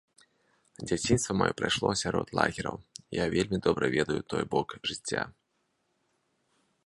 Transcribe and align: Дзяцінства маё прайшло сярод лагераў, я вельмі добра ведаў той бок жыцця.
Дзяцінства 0.89 1.31
маё 1.41 1.49
прайшло 1.59 1.89
сярод 2.03 2.27
лагераў, 2.39 2.77
я 3.17 3.25
вельмі 3.35 3.57
добра 3.67 3.85
ведаў 3.97 4.19
той 4.35 4.43
бок 4.55 4.67
жыцця. 4.93 5.23